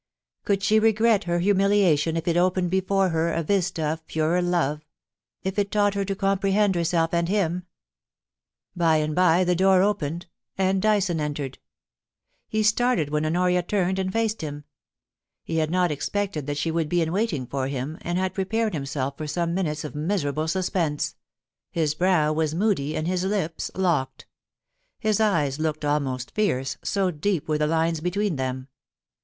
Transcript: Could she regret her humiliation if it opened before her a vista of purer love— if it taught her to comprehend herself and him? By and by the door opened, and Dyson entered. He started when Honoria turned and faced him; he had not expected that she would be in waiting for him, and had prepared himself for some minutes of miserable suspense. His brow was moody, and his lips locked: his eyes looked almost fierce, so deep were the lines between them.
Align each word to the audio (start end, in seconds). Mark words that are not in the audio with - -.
Could 0.45 0.63
she 0.63 0.79
regret 0.79 1.25
her 1.25 1.37
humiliation 1.37 2.17
if 2.17 2.27
it 2.27 2.35
opened 2.35 2.71
before 2.71 3.09
her 3.09 3.31
a 3.31 3.43
vista 3.43 3.83
of 3.83 4.07
purer 4.07 4.41
love— 4.41 4.81
if 5.43 5.59
it 5.59 5.69
taught 5.69 5.93
her 5.93 6.03
to 6.05 6.15
comprehend 6.15 6.73
herself 6.73 7.13
and 7.13 7.29
him? 7.29 7.67
By 8.75 8.95
and 8.97 9.13
by 9.13 9.43
the 9.43 9.55
door 9.55 9.83
opened, 9.83 10.25
and 10.57 10.81
Dyson 10.81 11.19
entered. 11.19 11.59
He 12.47 12.63
started 12.63 13.11
when 13.11 13.27
Honoria 13.27 13.61
turned 13.61 13.99
and 13.99 14.11
faced 14.11 14.41
him; 14.41 14.63
he 15.43 15.57
had 15.57 15.69
not 15.69 15.91
expected 15.91 16.47
that 16.47 16.57
she 16.57 16.71
would 16.71 16.89
be 16.89 17.03
in 17.03 17.11
waiting 17.11 17.45
for 17.45 17.67
him, 17.67 17.99
and 18.01 18.17
had 18.17 18.33
prepared 18.33 18.73
himself 18.73 19.15
for 19.19 19.27
some 19.27 19.53
minutes 19.53 19.83
of 19.83 19.93
miserable 19.93 20.47
suspense. 20.47 21.13
His 21.69 21.93
brow 21.93 22.33
was 22.33 22.55
moody, 22.55 22.97
and 22.97 23.07
his 23.07 23.23
lips 23.23 23.69
locked: 23.75 24.25
his 24.97 25.19
eyes 25.19 25.59
looked 25.59 25.85
almost 25.85 26.31
fierce, 26.31 26.77
so 26.83 27.11
deep 27.11 27.47
were 27.47 27.59
the 27.59 27.67
lines 27.67 28.01
between 28.01 28.37
them. 28.37 28.67